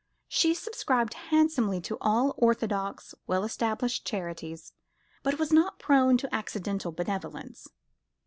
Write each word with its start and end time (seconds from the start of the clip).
She 0.27 0.55
subscribed 0.55 1.13
handsomely 1.13 1.79
to 1.81 1.97
all 2.01 2.33
orthodox 2.37 3.13
well 3.27 3.43
established 3.43 4.03
charities, 4.03 4.73
but 5.21 5.37
was 5.37 5.53
not 5.53 5.77
prone 5.77 6.17
to 6.17 6.35
accidental 6.35 6.91
benevolence. 6.91 7.67